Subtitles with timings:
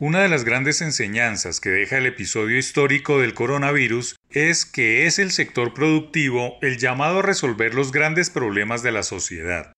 [0.00, 5.18] Una de las grandes enseñanzas que deja el episodio histórico del coronavirus es que es
[5.18, 9.72] el sector productivo el llamado a resolver los grandes problemas de la sociedad.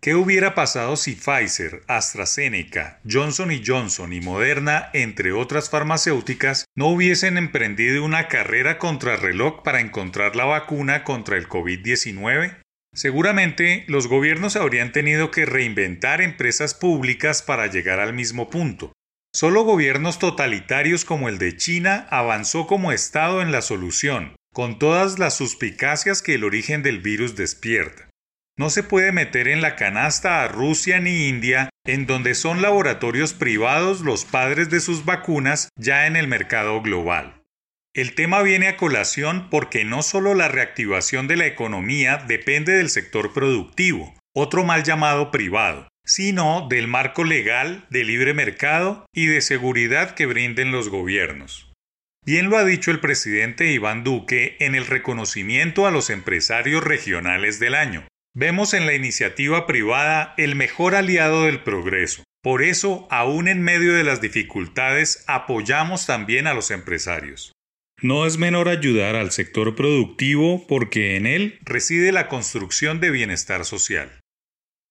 [0.00, 7.36] ¿Qué hubiera pasado si Pfizer, AstraZeneca, Johnson Johnson y Moderna, entre otras farmacéuticas, no hubiesen
[7.36, 12.62] emprendido una carrera contrarreloj para encontrar la vacuna contra el COVID-19?
[12.94, 18.95] Seguramente los gobiernos habrían tenido que reinventar empresas públicas para llegar al mismo punto,
[19.36, 25.18] Solo gobiernos totalitarios como el de China avanzó como Estado en la solución, con todas
[25.18, 28.08] las suspicacias que el origen del virus despierta.
[28.56, 33.34] No se puede meter en la canasta a Rusia ni India, en donde son laboratorios
[33.34, 37.42] privados los padres de sus vacunas ya en el mercado global.
[37.92, 42.88] El tema viene a colación porque no solo la reactivación de la economía depende del
[42.88, 49.42] sector productivo, otro mal llamado privado, sino del marco legal de libre mercado y de
[49.42, 51.72] seguridad que brinden los gobiernos.
[52.24, 57.60] Bien lo ha dicho el presidente Iván Duque en el reconocimiento a los empresarios regionales
[57.60, 58.06] del año.
[58.34, 62.24] Vemos en la iniciativa privada el mejor aliado del progreso.
[62.42, 67.52] Por eso, aún en medio de las dificultades, apoyamos también a los empresarios.
[68.02, 73.64] No es menor ayudar al sector productivo porque en él reside la construcción de bienestar
[73.64, 74.20] social.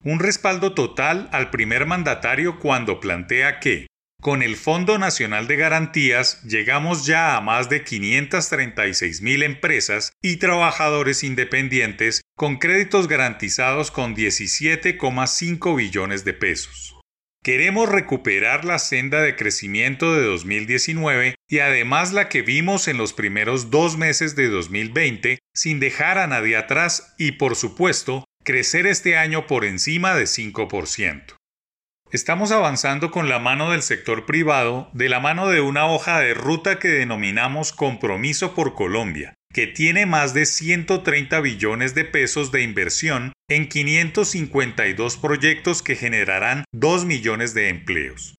[0.06, 3.88] Un respaldo total al primer mandatario cuando plantea que,
[4.22, 10.38] con el Fondo Nacional de Garantías llegamos ya a más de 536 mil empresas y
[10.38, 17.00] trabajadores independientes con créditos garantizados con 17,5 billones de pesos.
[17.44, 23.14] Queremos recuperar la senda de crecimiento de 2019 y además la que vimos en los
[23.14, 29.18] primeros dos meses de 2020 sin dejar a nadie atrás y por supuesto crecer este
[29.18, 31.36] año por encima de 5%.
[32.12, 36.36] Estamos avanzando con la mano del sector privado de la mano de una hoja de
[36.36, 42.62] ruta que denominamos Compromiso por Colombia, que tiene más de 130 billones de pesos de
[42.62, 48.36] inversión en 552 proyectos que generarán 2 millones de empleos.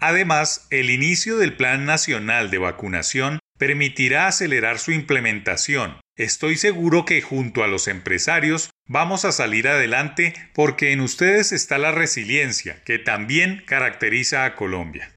[0.00, 6.00] Además, el inicio del Plan Nacional de Vacunación permitirá acelerar su implementación.
[6.16, 11.78] Estoy seguro que junto a los empresarios vamos a salir adelante porque en ustedes está
[11.78, 15.14] la resiliencia que también caracteriza a Colombia.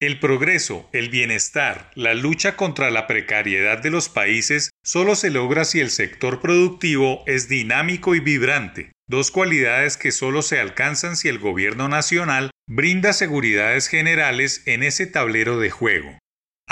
[0.00, 5.66] El progreso, el bienestar, la lucha contra la precariedad de los países solo se logra
[5.66, 11.28] si el sector productivo es dinámico y vibrante, dos cualidades que solo se alcanzan si
[11.28, 16.18] el gobierno nacional brinda seguridades generales en ese tablero de juego.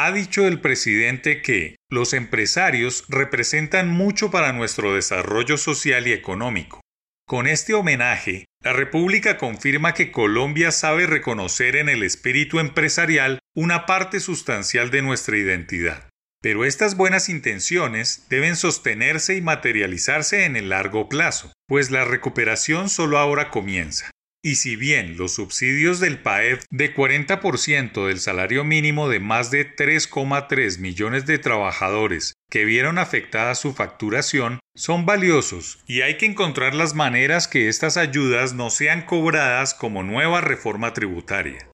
[0.01, 6.81] Ha dicho el presidente que los empresarios representan mucho para nuestro desarrollo social y económico.
[7.27, 13.87] Con este homenaje, la República confirma que Colombia sabe reconocer en el espíritu empresarial una
[13.87, 16.09] parte sustancial de nuestra identidad.
[16.41, 22.89] Pero estas buenas intenciones deben sostenerse y materializarse en el largo plazo, pues la recuperación
[22.89, 24.13] solo ahora comienza.
[24.43, 29.75] Y si bien los subsidios del PAED de 40% del salario mínimo de más de
[29.75, 36.75] 3,3 millones de trabajadores que vieron afectada su facturación son valiosos y hay que encontrar
[36.75, 41.69] las maneras que estas ayudas no sean cobradas como nueva reforma tributaria.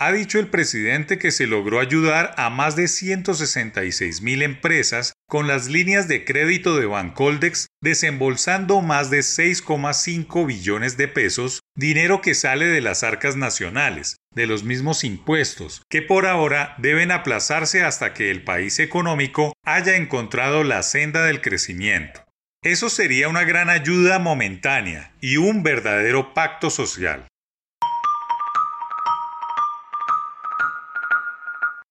[0.00, 5.48] Ha dicho el presidente que se logró ayudar a más de 166 mil empresas con
[5.48, 12.34] las líneas de crédito de Bancoldex desembolsando más de 6,5 billones de pesos, dinero que
[12.34, 18.12] sale de las arcas nacionales, de los mismos impuestos, que por ahora deben aplazarse hasta
[18.14, 22.24] que el país económico haya encontrado la senda del crecimiento.
[22.64, 27.28] Eso sería una gran ayuda momentánea y un verdadero pacto social.